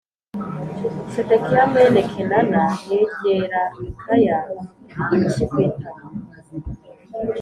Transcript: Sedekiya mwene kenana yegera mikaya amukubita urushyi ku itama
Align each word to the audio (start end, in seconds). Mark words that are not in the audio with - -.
Sedekiya 1.13 1.63
mwene 1.69 2.01
kenana 2.11 2.63
yegera 2.89 3.61
mikaya 3.79 4.37
amukubita 4.47 5.11
urushyi 5.13 5.43
ku 5.51 5.57
itama 5.67 6.01